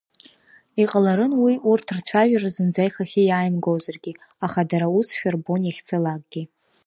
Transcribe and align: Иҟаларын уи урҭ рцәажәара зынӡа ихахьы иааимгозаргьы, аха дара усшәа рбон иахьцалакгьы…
Иҟаларын 0.81 1.33
уи 1.43 1.55
урҭ 1.71 1.87
рцәажәара 1.97 2.49
зынӡа 2.55 2.83
ихахьы 2.87 3.21
иааимгозаргьы, 3.25 4.13
аха 4.45 4.61
дара 4.69 4.87
усшәа 4.97 5.29
рбон 5.33 5.61
иахьцалакгьы… 5.65 6.43